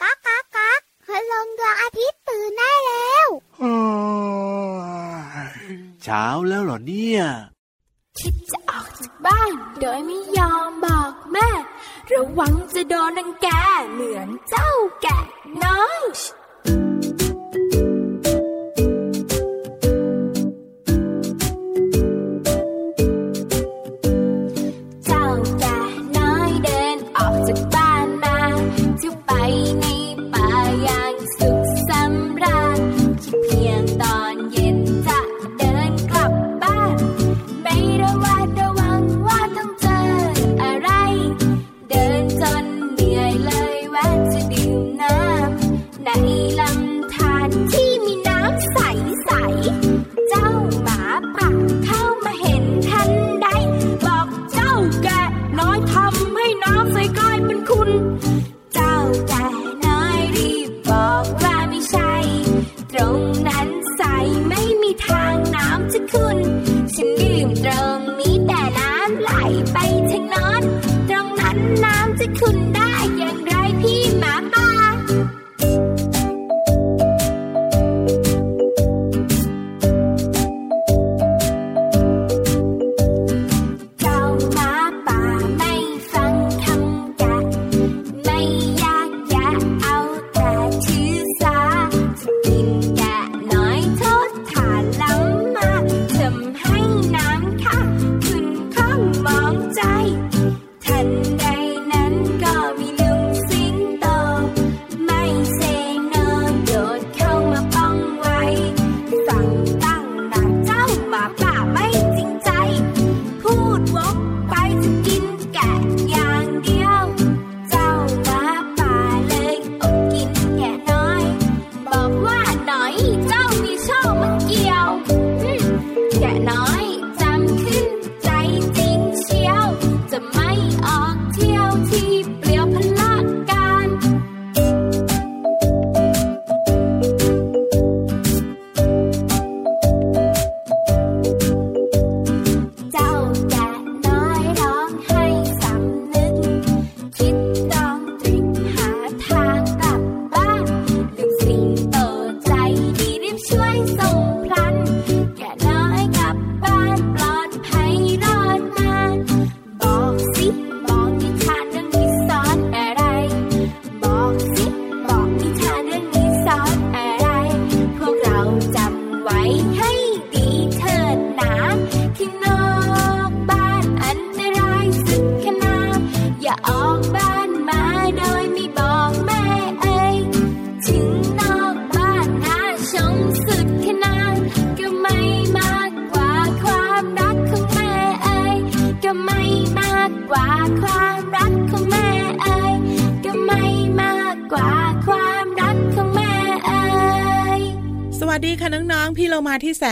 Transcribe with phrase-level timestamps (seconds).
[0.00, 3.28] ก๊ากก๊ากก๊ากพลังดวงอาทิตย์ตื่นได้แล้ว
[6.02, 7.22] เช้าแล้วเหรอเนี่ย
[8.18, 11.48] คิดจะออกจากบ้าน โดยไม่ยอมบอกแม่
[12.12, 13.48] ระวังจะโดนนังแก
[13.92, 14.70] เหมือนเจ้า
[15.02, 15.18] แกะ
[15.64, 16.02] น้อย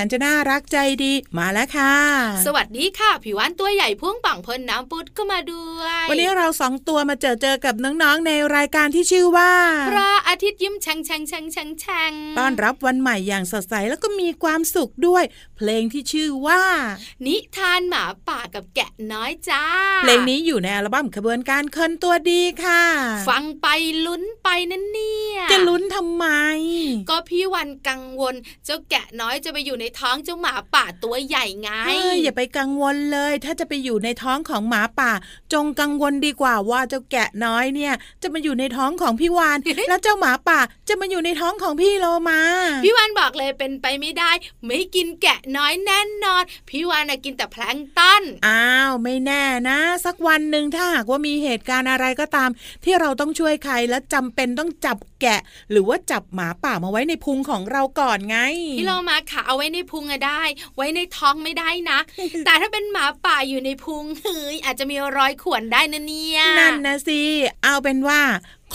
[0.02, 1.94] นจะน่ารักใจดีมาแล้วค่ะ
[2.46, 9.52] สวัสดีค่ะผิววันตัวใหญ่พุ่งป่องพ้นน้ำปุดก็มาด้วย วันนี้เราสองตัวมาเจอเจอกับน้องๆในรายการที่ชื่อว่า
[9.90, 15.24] พระ อาทิตย์ยิ้มแฉ่งแฉ่งแฉ่งแฉ่งแฉ่งต้อนรับวันใหม่อย่างสดใสแล้วก็มีความสุขด้วย
[15.56, 16.62] เพลงที่ชื่อว่า
[17.26, 19.64] นิทานหมาป่ากับแกะน้อยจ้า
[20.02, 22.82] เพลงนี้อยู่ในอัลบั้มขบวนการคนตัวดีค่ะ
[23.28, 23.66] ฟังไป
[24.06, 26.26] ลุ้นไปนั่นเนี่ยจะลุ้นทำไม
[27.10, 35.12] ก็พี่วันกังวล เจ้าแกะน้อยจะไปอยู่ในท้องเจ้าหมาป่าตัวใหญ่ไงเฮ้ยอย่าไปกังวลเลย ถ้าจะไปอยู่ในท้องของหมาป่า
[35.52, 39.58] จงกังวลดีกว่าว่าเจ้าแกะน้อยเนี่ย จะมาอยู่ในท้องของพี่วาน
[39.88, 42.40] แล้วเจ้าหมาป่าจะมาอยู่ในท้องของพี่โลมา
[42.84, 44.30] พี่วันบอกเลยเป็นไปไม่ได้
[44.66, 52.50] ไม่กินแกะน้อยแน่นอน พี่วันน่ะกินแต่แพลงก์ต้นอ้าวไม่แน่นะ สักวันหนึ่งถ้าหากว่ามีเหตุการณ์อะไรก็ตาม
[52.84, 55.40] ที่เราต้องช่วยใครและจำเป็นต้องจับแกะ
[55.70, 58.38] หรือว่าจับหมาป่ามาไว้ในพุงของเราก่อนไง
[58.78, 60.42] พี่โลมาขาเอาไว้ในพุงอะได้
[60.76, 61.98] ไว้ในท้องไม่ได้นะ
[62.44, 67.20] แต่ถ้าเป็นหมาป่าอยู่ในพุงเฮ้ยอาจจะมีรอยข่วนได้นะเนี่ยนั่นนะสิ
[67.62, 68.20] เอาเป็นว่า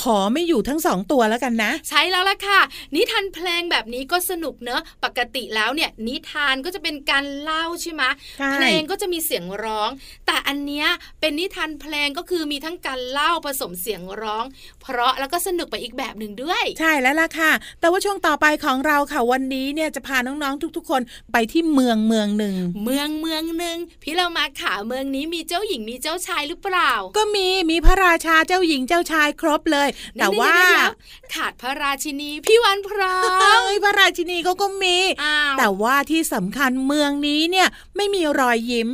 [0.02, 2.60] ขอไม่อยู่ทั้งสองตัวแล้วกันนะ ใช่แล้วล่ะค่ะ
[2.96, 8.04] นิทานเพลงแบบนี้ก็สนุกเนอะปกติแล้วเนี่ย นิทานก็จะเป็นการเล่าใช่ไหม
[8.40, 9.90] ใช่เพลงก็จะมีเสียงร้อง
[10.28, 10.88] แต่อันเนี้ย
[11.20, 14.46] เป็นนิทานเพลงก็คือมีทั้งการเล่าผสมเสียงร้อง
[14.82, 21.02] เพราะแล้วก็สนุกไปอีกแบบหนึ่งด้วย ใช่แล้วล่ะค่ะ แต่ว่าช่วงต่อไปของเราค่ะวันนี้เนี่ยจะพาน้องๆทุก ๆ คน
[21.32, 22.56] ไปที่เมืองเมืองหนึ่ง
[22.86, 29.81] เมืองเมืองหนึ่งพี่เรามาขาเมืองนี้มีเจ้าหญิงมีเจ้าชายหรือเปล่า ก็มีมีพระราชาเจ้าหญิงเจ้าชายครบเลย
[30.20, 38.90] แต่ว่าเดี๋ยๆๆๆขาดพระราชินีพี่วันพร้อมเอ้ยพระราชินีเขาก็มีอ้าวแต่ว่าที่สำคัญเมืองนี้เนี่ยไม่มีรอยยิ้ม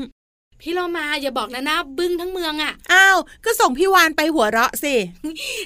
[0.61, 4.95] พี่เรามาอย่าบอกนะหน้าบึ้งทั้งเมืองอะอ้าวก็ส่งพี่วานไปหัวเราะสิ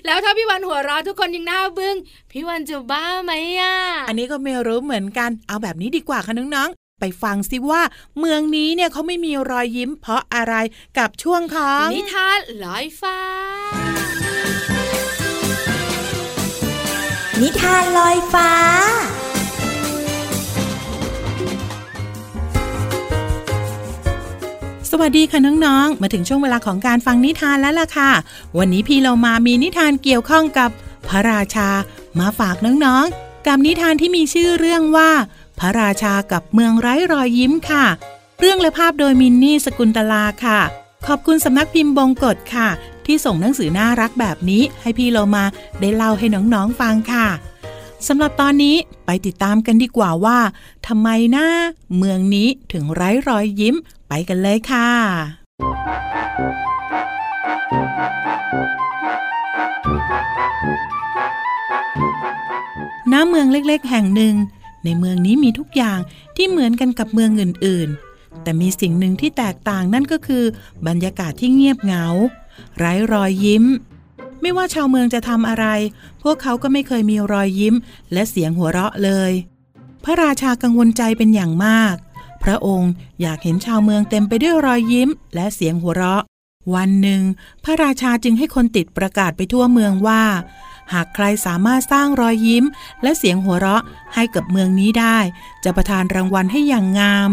[0.05, 1.95] แล้วถ้าพี่วันหัวเราะทุกคนยังหน้าบึ้ง
[2.31, 3.75] พี่วันจะบ้าไหมอะ
[4.07, 7.81] อันนี้ก็ไม่รู้เหมือนกัน เอาแบบนี้ดีกว่าค่ะน้องๆไปฟังสิว่า
[8.19, 10.53] เมืองนี้เนี่ยเขาไม่มีรอยยิ้มเพราะอะไร
[10.97, 13.17] กับช่วงของนิทานลอยฟ้า
[17.41, 18.51] นิทานลอยฟ้า
[24.91, 28.11] สวัสดีค่ะน้องๆ มาถึงช่วงเวลาของการฟังนิทานแล้วล่ะค่ะ
[28.57, 30.69] วันนี้พี่เรามามีนิทานเกี่ยวข้องกับ
[31.07, 31.69] พระราชา
[32.19, 35.11] มาฝากน้องๆ กับนิทานที่มีชื่อเรื่องว่า
[35.59, 37.85] พระราชากับเมืองไร้รอยยิ้มค่ะ
[38.39, 40.59] เรื่องและภาพโดยมินนี่สกุลตลาค่ะ
[41.07, 42.69] ขอบคุณสำนักพิมพ์บงกฎค่ะ
[43.11, 45.43] ที่ส่งหนังสือน่ารักแบบนี้ให้พี่เรามา
[45.79, 47.27] ได้เล่าให้น้องๆฟังค่ะ
[48.07, 48.75] สำหรับตอนนี้
[49.05, 50.39] ไปติดตามกันดีกว่าว่า
[50.87, 51.45] ทำไมนะ
[51.97, 53.75] เมืองนี้ถึงไร้รอยยิ้ม
[54.07, 54.89] ไปกันเลยค่ะ
[63.11, 64.35] ณ เมืองเล็กๆ แห่งหนึ่ง
[64.83, 65.99] ในเมืองนี้มีทุกอย่าง
[66.35, 70.43] ที่เหมือนกันกับเมืองอื่นๆ แต่มีสิ่งหนึ่งที่แตกต่างนั่นก็คือ
[70.87, 72.05] บรรยากาศที่เงียบเหงา
[72.77, 73.65] ไร้รอยยิ้ม
[74.41, 75.65] ไม่ว่าชาวเมืองจะทำอะไร
[76.23, 77.75] พวกเขาก็ไม่เคยมีรอยยิ้ม
[78.13, 79.31] และเสียงหัวเราะเลย
[80.03, 81.95] พระราชากังวลใจเป็นอย่างมาก
[82.43, 82.91] พระองค์
[83.21, 86.23] อยากเห็นชาวเมืองเต็มไปด้วยรอยยิ้ม และเสียงหัวเราะ
[86.75, 87.21] วันหนึ่ง
[87.63, 90.23] พระราชาจึงให้คนติดประกาศไปทั่วเมืองว่า
[90.93, 92.65] หากใครสามารถสร้างรอยยิ้ม
[93.03, 93.83] และเสียงหัวเราะ
[94.15, 95.17] ให้กับเมืองนี้ได้
[95.63, 97.31] จะประทานรางวัลให้อย่างงาม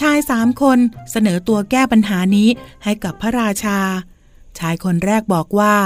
[0.00, 0.78] ชายสามคน
[1.10, 2.48] เสนอตัวแก้ปัญหานี้
[2.84, 3.78] ให้กับพระราชา
[4.58, 5.76] ชายคนแรกบอกว่า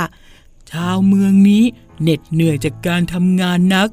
[0.73, 1.65] ชาวเมืองนี้
[2.03, 3.89] เหน็ดเหนื่อยจากการทำงานนัก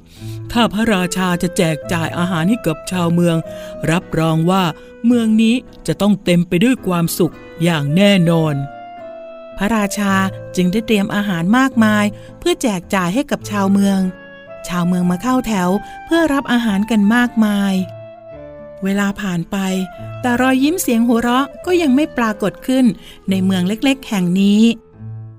[0.51, 3.35] ถ้าพระราชาจะแจกจ่ายอาหารให้กับชาวเมือง
[3.91, 4.63] รับรองว่า
[5.05, 5.55] เมืองนี้
[5.87, 7.33] จะต้องเต็มไปด้วยความสุข
[7.63, 8.55] อย่างแน่นอน
[9.57, 10.13] พระราชา
[10.55, 12.05] จึงได้เตรียมอาหารมากมาย
[12.39, 13.99] เพื่อแจกจ่ายให้กับชาวเมือง
[14.67, 15.69] ชาวเมืองมาเข้าแถว
[16.05, 17.73] เพื่อรับอาหารกันมากมาย
[18.83, 19.57] เวลาผ่านไป
[20.21, 22.85] แต่รอยยิ้มเสียงหัวเราะก็ยังไม่ปรากฏขึ้น
[23.29, 24.61] ในเมืองเล็กๆ แห่งนี้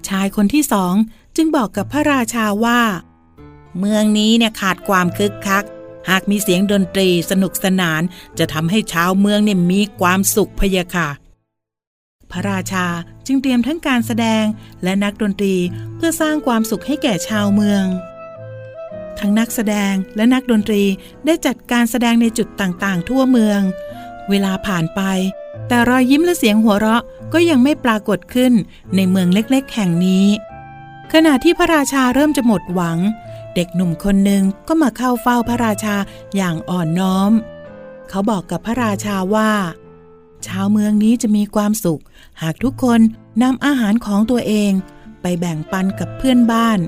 [0.09, 0.95] ชายคนที่สอง
[1.37, 2.81] จึงบอกกับพระราชาว่า
[3.79, 5.65] เมืองนี้เนี่ยขาดความคึกคัก
[6.11, 8.03] หากมีเสียงดนตรีสนุกสนาน
[8.39, 11.09] จะทำให้ชาวเมืองเนี่ยมีความสุขพะยะค่ะ
[12.31, 12.87] พระราชา
[13.27, 14.45] จึงเตรียมทั้งการแสดง
[14.83, 15.55] และนักดนตรี
[15.97, 17.85] เพื่อสร้างความสุขให้แก่ชาวเมือง
[19.19, 20.83] ทั้งนักแสดงและนักดนตรี
[21.27, 23.61] ได้จัดการแสดงในจุดต่างๆ ทั่วเมือง
[24.31, 25.01] เวลาผ่านไป
[25.69, 28.53] แต่รอยยิ้มและเสียงหัวเราะก็ยังไม่ปรากฏขึ้น
[28.95, 30.27] ในเมืองเล็กๆ แห่งนี้
[31.13, 32.99] ขณะที่พระราชาเริ่มจะหมดหวัง
[33.55, 35.97] เด็กหนุ่มคนหนึ่งก็มาเข้าเฝ้าพระราชา
[36.37, 37.33] อย่างอ่อนน้อม
[38.09, 39.51] เขาบอกกับพระราชาว่า
[40.47, 42.03] ชาวเมืองนี้จะมีความสุข
[42.43, 43.01] หากทุกคน
[43.43, 44.73] นำอาหารของตัวเอง
[45.23, 46.79] ไปแบ่งปันกับเพื่อนบ้าน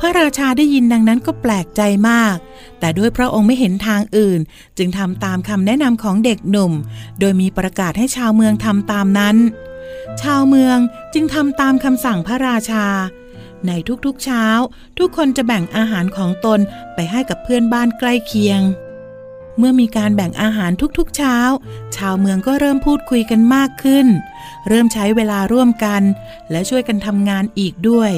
[0.00, 2.36] พระราชาได้ยินดังนั้นก็แปลกใจมาก
[2.80, 4.40] แต่ด้วยพระองค์ไม่เห็นทางอื่น
[4.78, 6.72] จึงทำตามคำแนะนำของเด็กหนุ่ม
[7.20, 9.36] โดยมีประกาศให้ชาวเมืองทำตามนั้น
[10.22, 10.78] ชาวเมือง
[11.14, 12.86] จึงทำตามคำสั่งพระราชา
[13.66, 13.72] ใน
[14.06, 14.44] ทุกๆเช้า
[14.98, 16.60] ทุกคนจะแบ่งอาหารของตน
[16.94, 18.60] ไปให้กับเพื่อนบ้านใกล้เคียง
[19.58, 21.36] เมื่อมีการแบ่งอาหารทุกๆเช้า
[21.96, 24.06] ชาวเมืองก็เริ่มพูดคุยกันมากขึ้น
[24.68, 26.02] เริ่มใช้เวลาร่วมกัน
[26.50, 28.12] และช่วยกันทำงานอีกด้วย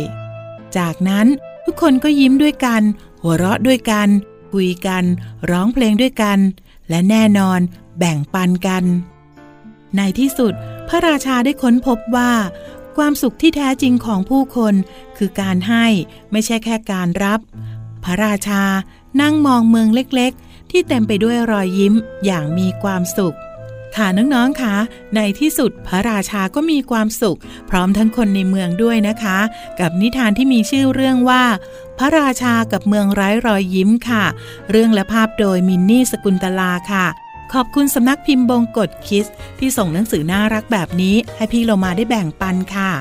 [0.77, 1.27] จากนั้น
[1.64, 2.83] ทุกคนก็ยิ้มด้วยกัน
[3.23, 4.09] หัวเราะด้วยกัน
[4.52, 5.04] คุยกัน
[5.50, 6.38] ร้องเพลงด้วยกัน
[6.88, 7.61] และแน่นอน
[7.99, 8.85] แบ่งปันกัน
[9.97, 10.52] ในที่สุด
[10.88, 12.33] พระราชาได้ค้นพบว่า
[12.97, 14.75] ความสุขที่แท้จริงของผู้คน
[15.16, 15.87] คือการให้
[16.33, 17.40] ไม่ใช่แค่การรับ
[18.04, 18.62] พระราชา
[19.21, 23.37] นั่งมองเมืองเล็กๆ ที่เต็มไปด้วยรอยยิ้มอย่างมีความสุข
[23.97, 24.77] ค่ะน้องๆคะ
[25.17, 27.39] ในที่สุดพระราชาก็มีความสุข
[27.71, 29.39] พร้อมทั้งคนในเมืองด้วยนะคะ
[29.81, 31.43] กับนิทานที่มีชื่อเรื่องว่า
[31.99, 34.25] พระราชากับเมืองไร้รอยยิ้มค่ะ
[34.71, 37.07] เรื่องและภาพโดยมินนี่สกุลตลาค่ะ
[37.53, 39.27] ขอบคุณสำนักพิมพ์บงกฎคิส
[39.59, 42.93] ที่ส่งหนังสือน่ารักแบบนี้ ให้พี่เรามาได้แบ่งปันค่ะ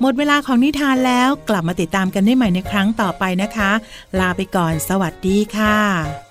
[0.00, 3.70] หมดเวลาของนิทานแล้วกลับมาติดตามกันได้ใหม่ในครั้งต่อไปนะคะ
[4.18, 6.29] ลาไปก่อน สวัสดีค่ะ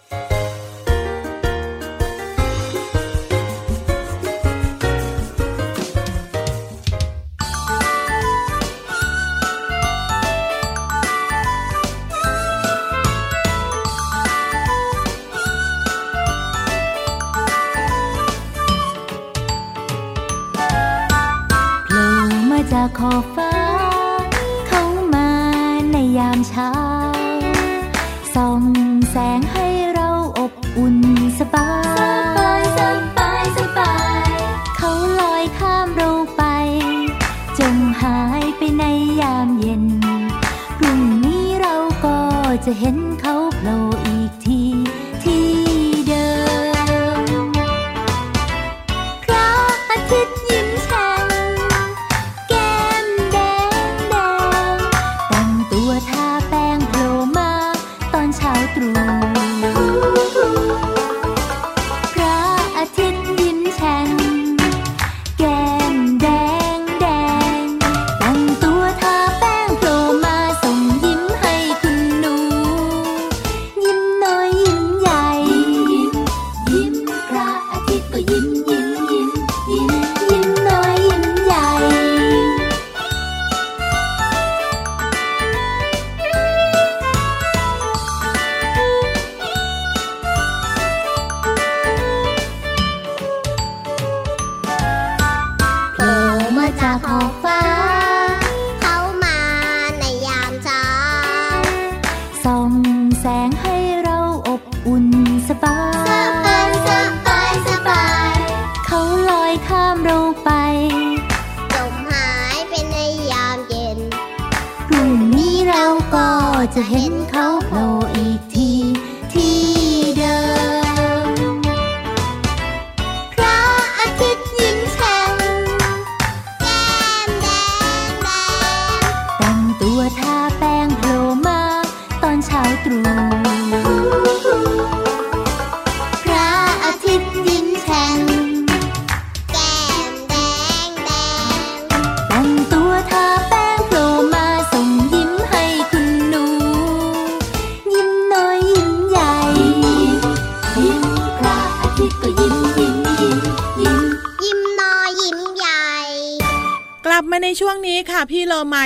[116.75, 117.38] ช่วง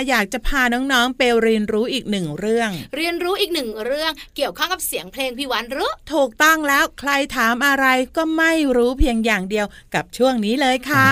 [0.10, 7.86] อยากจะพาน้องๆไปเรียนรู้อีกหนึ่งเรื่อง เรียนรู้อีกหนึ่งเรื่องเกี่ยวข้องกับเสียงเพลงพี่วันรู้ถูกต้องแล้วใครถามอะไร
[8.18, 11.10] ก็ไม่รู้เพียงอย่างเดียวกับช่วงนี้เลยค่ะ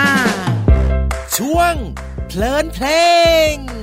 [1.36, 1.74] ช่วง
[2.26, 2.86] เพลินเพล
[3.54, 3.81] ง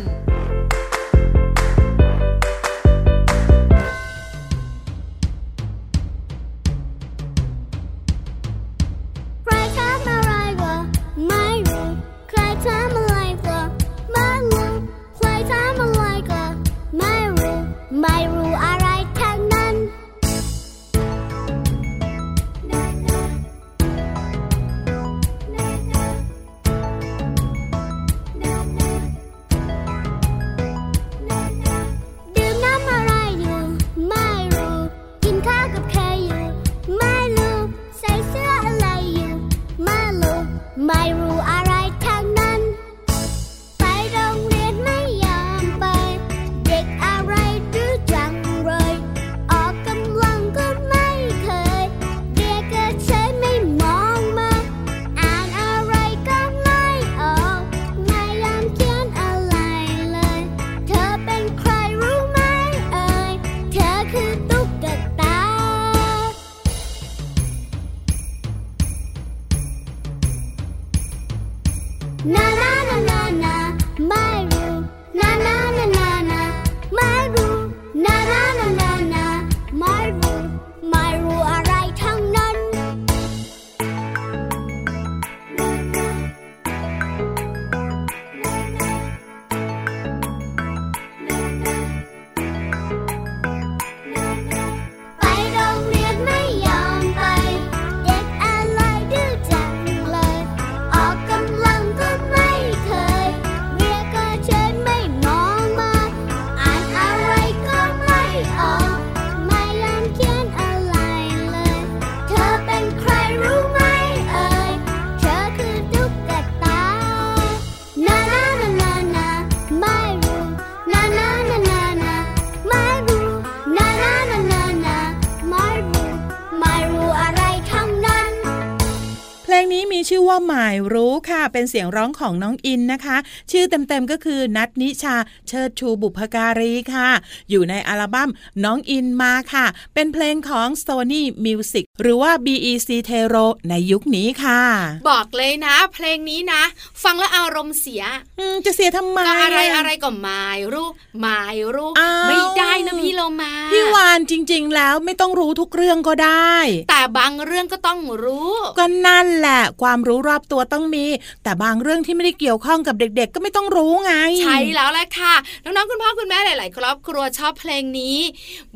[131.53, 133.17] เป็นเสียงร้องของน้องอินนะคะ
[133.51, 135.15] ชื่อเต็มๆก็คือนัทนิชา
[135.47, 137.09] เชิดชูบุพการีค่ะ
[137.49, 138.29] อยู่ในอัลบั้ม
[138.63, 144.61] น้องอินมาค่ะ เป็นเพลงของ Sony Music หรือว่า BEC t e r o ในยุคนี้ค่ะ
[145.09, 146.61] บอกเลยนะ เพลงนี้นะ
[147.03, 148.03] ฟังแล้วอารมณ์เสีย
[148.39, 150.87] อืมจะเสียทำไมก็อะไรอะไรก็หมายรู้
[151.21, 156.55] หมายรู้อ้าวไม่ได้นะพี่โลมาพี่วานจริง ๆ แล้วไม่ต้องรู้ทุกเรื่องก็ได้
[156.89, 161.05] แต่บางเรื่องก็ต้องรู้ก็นั่นแหละ ความรู้รอบตัวต้องมี
[161.43, 168.17] แต่บางเรื่องที่ไม่ได้เกี่ยวข้องกับเด็ก ๆ ก็ไม่ต้องรู้ไง ใช่แล้วแหละค่ะน้องๆคุณพ่อคุณแม่หลาย ๆ ครอบครัวชอบเพลงนี้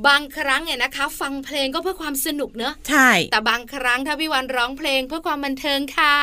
[0.07, 6.17] บางครั้งเนี่ยนะคะ ฟังเพลงก็เพื่อความสนุกเนอะใช่แต่บางครั้งถ้าพี่วันร้องเพลงเพื่อความบันเทิงค่ะ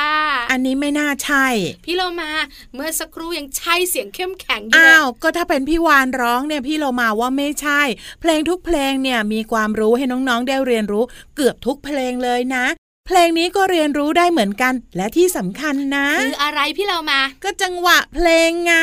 [0.51, 1.45] อันนี้ไม่น่าใช่
[1.85, 2.31] พี่โลมา
[2.75, 7.81] เมื่อสักครู่ยังใช่เสียงเข้มแข็งอยู่อ้าเลวยก็ถ้าเป็นพี่วานร้องเนี่ยพี่เรามาว่าไม่ใช่
[8.21, 11.03] เพลงทุกเพลงเนี่ยมีความรู้ให้น้องๆได้เรียนรู้
[11.35, 12.65] เกือบทุกเพลงเลยนะ
[13.07, 18.75] เพลงนี้ก็เรียนรู้ได้เหมือนกัน และที่สำคัญนะ คืออะไรพี่เรามา ก็จังหวะเพลงไง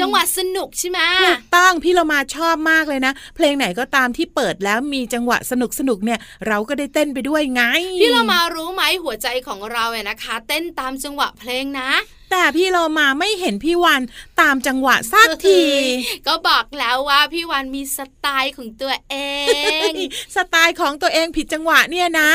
[0.00, 7.62] จังหวะสนุกใช่ไหมถูกต้องพี่เรามาชอบมากเลยนะ เพลงไหนก็ตามที่เปิดแล้วมีจังหวะสนุกสนุกๆเนี่ย เราก็ได้เต้นไปด้วยไง
[8.00, 11.90] พี่เรามารู้ไหมหัวใจของเราเนี่ยนะคะ เต้นตามจังหวะเพลงนะ
[12.30, 14.02] แต่พี่เรามาไม่เห็นพี่วัน
[14.40, 15.62] ตามจังหวะสักที
[16.26, 19.16] ก็บอกแล้วว่าพี่วันมีสไตล์ของตัวเอ
[19.88, 19.90] ง
[20.36, 22.30] สไตล์ของตัวเองผิดจังหวะเนี่ยนะ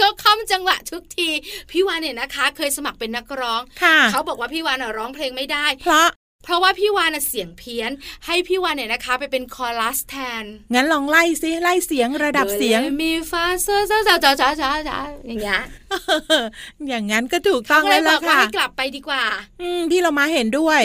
[0.00, 1.28] ก็ค่อมจังหวะทุกที
[1.70, 6.08] พี่วานเนี่ยนะคะ เคยสมัครเป็นนักร้องค่ะเขาบอกว่าพี่วานอะร้องเพลงไม่ได้ เพราะ
[6.44, 7.90] เพราะว่าพี่วานอะเสียงเพี้ยน
[8.26, 10.44] ให้พี่วานเนี่ยนะคะ ไปเป็นคอรัสแทน
[10.74, 15.60] งั้นลองไล่ซิไล่เสียงระดับเสียงโมีฟาโซโซจ้าจ้าจ้าจ้าจ้าอย่างเงี้ย
[16.88, 19.24] อย่างนั้นก็ถูกต้องก็เลแล้ยวบล่ะอกว่าค่ะให้กลับไปดีกว่า
[19.60, 20.80] อืมพี่เรามาเห็นด้วย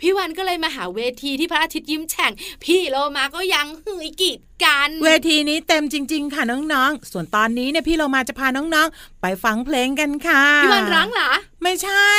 [0.00, 2.32] พี่วันก็เลยมาหาเวทีที่พระอาทิตย์ยิ้มแฉ่ง
[2.64, 11.30] พี่โลมาก็ยังหืยกีดกันเวทีนี้เต็มจริง ๆ ค่ะน้องๆ ส่วนตอนนี้เนี่ยพี่เรามาจะพาน้องๆ ไปฟังเพลงกันค่ะพี่วันร้องเหรอ
[11.62, 12.10] ไม่ใช่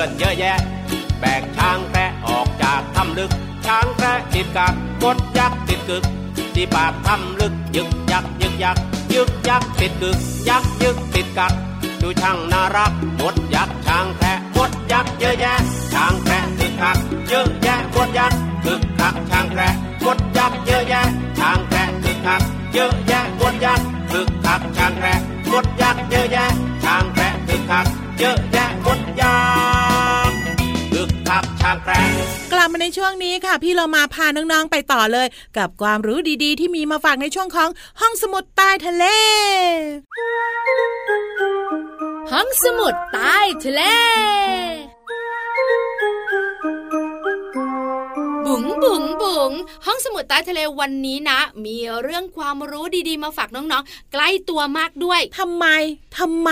[0.00, 0.58] อนเยอะแยะ
[1.20, 3.30] แบกช้างแคระออกจากถ้ำลึก
[3.66, 4.68] ช้างแคระติดกั
[5.02, 6.04] กดยักษ์ติดกึก
[6.54, 8.76] ที่ปากทำลึกยึกยักยึกยัก
[9.14, 11.52] ยึกยักติดกึก ยักยึกติดกัก
[12.02, 15.54] ดูช่างน่ารักมดยักษ์ช้างแคระมดยักษ์เยอะแยะ
[15.92, 19.68] ช้างแคระติดกักเยอะแยะมดยักษ์คึกคักช้างแคระ
[20.04, 21.02] มดยักษ์เยอะแยะ
[21.38, 22.42] ช้างแคระติดกัก
[22.74, 25.14] เยอะแยะมดยักษ์คึกคักช้างแคระ
[25.50, 26.46] มดยักษ์เยอะแยะ
[26.84, 27.86] ช้างแคระติดกัก
[28.18, 29.34] เยอะแยะมดยั
[29.74, 29.79] กษ์
[31.30, 31.98] คึกคักช้างแคระ
[32.52, 35.26] กลับมาในช่วงนี้ค่ะ พี่เรามาพาน้องๆไปต่อเลย
[35.58, 39.04] กับความรู้ดีๆ ที่มีมาฝากในช่วงของห้องสมุดใต้ทะเล
[42.32, 43.82] ห้องสมุดใต้ทะเล
[48.46, 49.50] บุ๋งบุ๋งบุ๋ง
[49.86, 55.66] ห้องสมุดใต้ทะเลวันนี้นะ มีเรื่องความรู้ดีๆ มาฝากน้องๆ ใกล้ตัวมากด้วยทำไม
[56.18, 56.50] ทำไม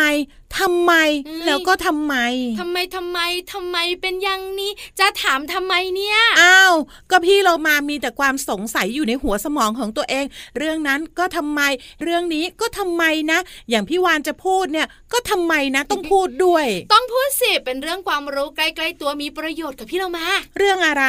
[0.59, 0.93] ทำไม
[1.27, 2.15] เอ้ยแล้วก็ทำไม
[2.61, 3.19] ทำไมทำไม
[3.53, 6.75] ทำไมเป็นอย่างนี้ จะถามทำไมเนี่ย อ้าว
[7.11, 10.25] ก็พี่เรามามีแต่ความสงสัยอยู่ในหัวสมองของตัวเอง
[10.59, 11.61] เรื่องนั้นก็ทำไม
[12.03, 13.39] เรื่องนี้ก็ทำไมนะ
[13.71, 20.27] อย่างพี่วานจะพูดเนี่ย ก็ทำไมนะ ต้องพูดด้วย ต้องพูดสิเป็นเรื่องความรู้ใกล้ๆตัวมีประโยชน์กับพี่เรามา
[20.59, 21.05] เรื่องอะไร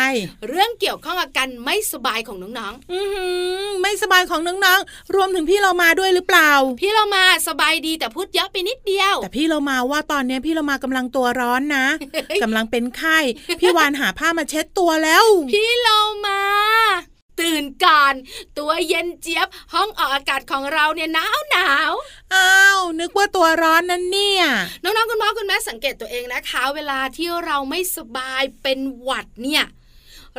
[0.49, 3.27] เรื่องเกี่ยวข้องกับการไม่สบายของน้องอือหื
[3.65, 11.85] อไม่สบายของน้องๆ รวมถึงพี่เรามาด้วยหรือเปล่าๆพี่เรามาสบายดีแต่พูดเยอะไปนิดเดียวแต่พี่เรามาว่าตอนเนี้ยพี่เรามากำลังตัวร้อนนะ
[12.43, 13.17] กำลังเป็นไข้
[13.59, 16.41] พี่วานหาผ้ามาเช็ดตัวแล้ว พี่เรามา
[17.39, 18.13] ตื่นก่อน
[18.57, 21.91] ตัวเย็นเจี๊ยบห้องออกอากาศของเราเนี่ยหนาวหนาว
[22.33, 24.43] อ้าวนึกว่าตัวร้อนนั่นเนี่ย
[24.83, 29.63] น้องๆคุณพ่อคุณแม่สังเกตตัวเองนะคะ เวลาที่เราไม่สบายเป็นหวัดเนี่ย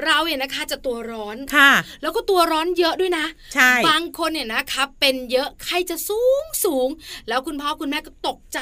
[0.04, 1.72] เราเนี่ยนะคะจะตัวร้อนค่ะ
[2.02, 6.88] แล้วก็ตัวร้อนเยอะด้วยนะใช่บางคนเนี่ยนะคะเป็นเยอะไข้จะสูงสูง
[7.28, 8.58] แล้วคุณพ่อคุณแม่ก็ตกใจ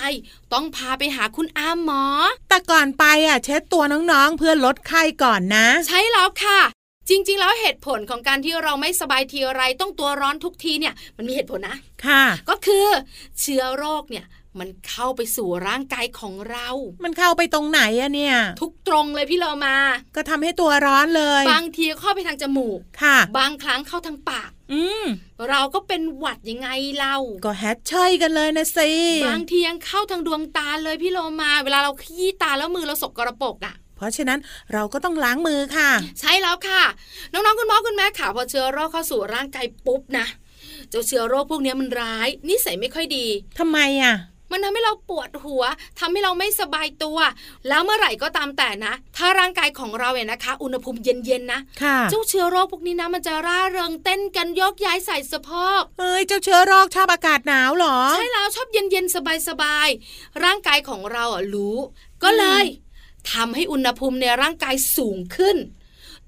[0.53, 2.03] ต้องพาไปหาคุณอาหมอ
[2.49, 6.61] แต่ก่อนไปอะเช็ดตัวน้องๆ เพื่อลดไข้ก่อนนะ ใช่แล้วค่ะ
[7.09, 12.87] จริง ๆ แล้วเหตุผลของการที่เราไม่สบายทีไรต้องตัวร้อนทุกทีเนี่ยมันมีเหตุผลนะ ค่ะ ก็คือ
[13.41, 14.27] เชื้อโรคเนี่ย
[14.61, 16.69] มันเข้าไปสู่ร่างกายของเรา
[17.05, 19.77] มันเข้าไปตรงไหนอะเนี่ย ทุกตรงเลยพี่เรามา
[20.17, 25.05] ก็ทำให้ตัวร้อนเลย บางทีเข้าไปทางจมูก ค่ะ บางครั้งเข้าทางปาก อืม
[25.51, 28.91] เราก็เป็นหวัดยังไงเล่าก็แฮชเชยกันเลยนะสิ
[29.29, 34.39] บางทียังเข้าทางดวงตาเลยพี่โลมา เวลาเราขี้ตาแล้วมือเราสกกระปรกอะเพราะฉะนั้น
[34.73, 35.91] เราก็ต้องล้างมือค่ะ
[36.21, 36.83] ใช่แล้วค่ะ
[37.33, 40.27] น้องๆคุณพ่อคุณแม่ค่ะพอเชื้อโรคเข้าสู่ร่างกายปุ๊บนะ
[40.91, 43.27] เจ้าเชื้อโรคพวกเนี้ยมันร้ายนิสัยไม่ค่อยดี
[43.59, 44.15] ทำไมอะ
[44.51, 45.65] มันทำให้เราปวดหัว
[45.99, 47.19] ทำให้เราไม่สบายตัว
[47.69, 59.15] แล้วเมื่อไหร่ก็ตามแต่นะ ถ้าร่างกายของเราเนี่ยนะคะ อุณหภูมิเย็นๆนะค่ะเจ้าเชื้อโรคพวกนี้นะมันจะร่าเริงเต้นกันยกย้ายใส่สะโพกเอ้ยเจ้าเชื้อโรคชอบอากาศหนาวเหรอ ใช่แล้วชอบเย็นๆ
[59.49, 61.77] สบายๆร่างกายของเราอะรู้
[62.23, 62.65] ก็เลย
[63.33, 65.57] ทำให้อุณหภูมิในร่างกายสูงขึ้น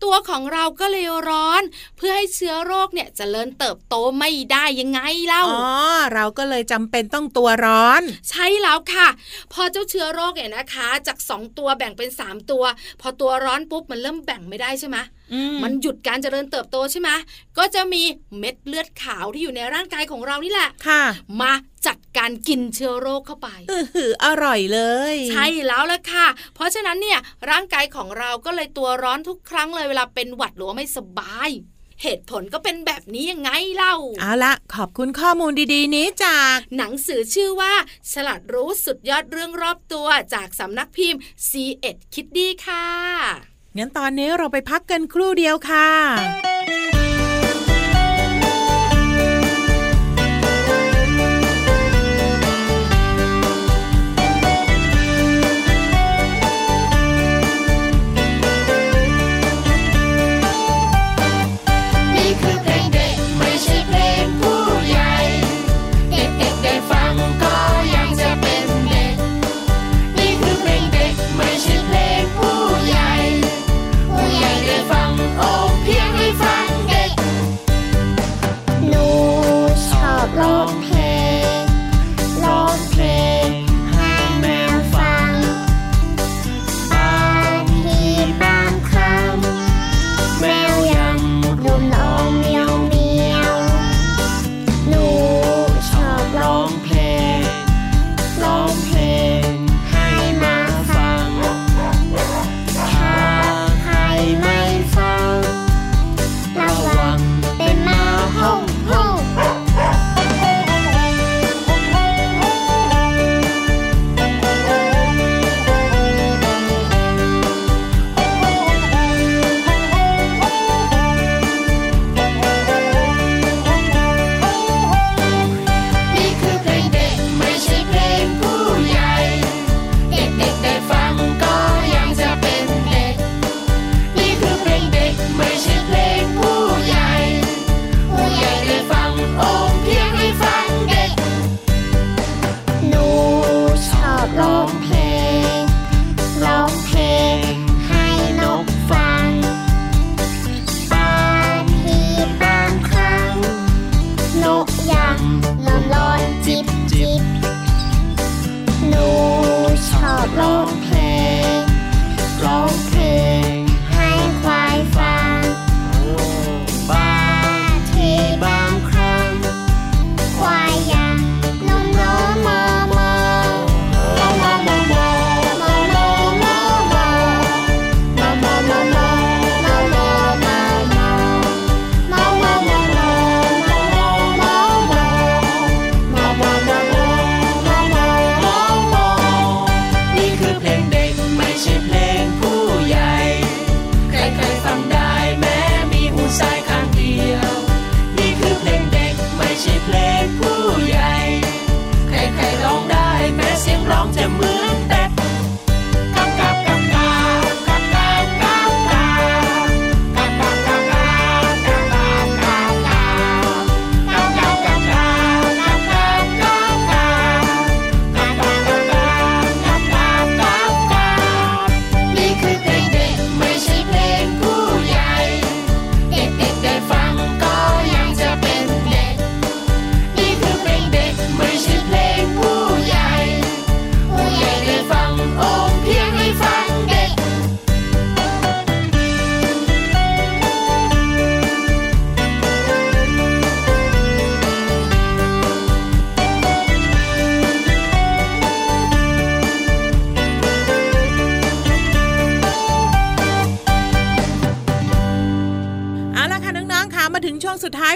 [0.05, 1.63] ตัวของเราก็เลยร้อน
[1.97, 5.71] เพื่อให้เชื้อโรคเนี่ยจเจริญเติบโตไม่ได้ยังไงเล่าอ๋อ
[6.15, 9.09] เราก็เลยจำเป็นต้องตัวร้อน ใช่แล้วค่ะ
[9.53, 12.65] พอเจ้าเชื้อโรคเนี่ยนะคะ จาก 2 ตัวแบ่งเป็น 3 ตัว
[13.01, 15.20] พอตัวร้อนปุ๊บมันเริ่มแบ่งไม่ได้ใช่ไหมอื
[15.53, 17.11] มมันหยุดการเจริญเติบโตใช่ไหม
[17.59, 18.03] ก็จะมี
[18.39, 21.03] เม็ดเลือดขาวที่อยู่ในร่างกายของเรานี่แหละค่ะ
[21.41, 21.53] มา
[21.87, 24.81] จัดการกินเชื้อโรคเข้าไปอือหืออร่อยเล
[25.13, 27.19] ย ใช่แล้วละค่ะ เพราะฉะนั้นเนี่ย
[27.51, 31.51] ร่างกายของเราก็เลยตัวร้อนทุกครั้งเลยเวลาเป็นหวัดหรือว่าไม่สบาย
[32.03, 37.75] เหตุผลก็เป็นแบบนี้ยังไงเล่า เอาละขอบคุณข้อมูลดีๆ นี้จาก หนังสือชื่อว่า
[38.13, 45.89] ฉลาดรู้สุดยอดเรื่องรอบตัวจากสำนักพิมพ์ c ีเอ็ดคิดดีค่ะ งั้นตอนนี้เราไปพักกันครู่เดียวค่ะ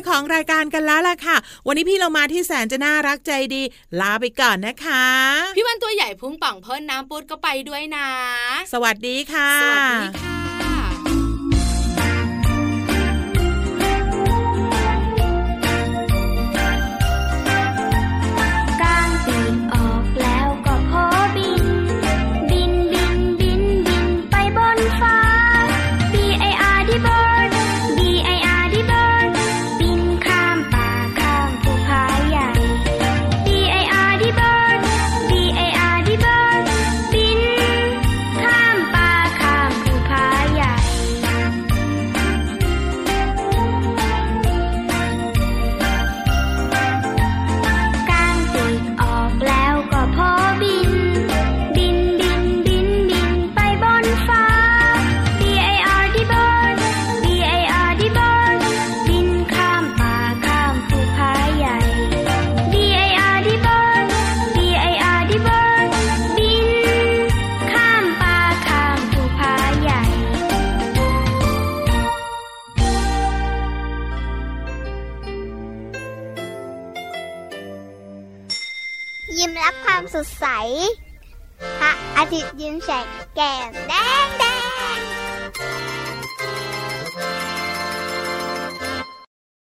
[0.08, 1.36] ของรายการกันแล้วล่ะค่ะ
[1.66, 3.62] วันนี้พี่เรามาที่แสนจะน่ารักใจดี
[4.00, 5.06] ลาไปก่อนนะคะ
[5.56, 8.08] พี่วันตัวใหญ่พุ่งป่องเพิ่นน้ำปูดก็ไปด้วยนะ
[8.72, 10.33] สวัสดีค่ะ สวัสดีค่ะ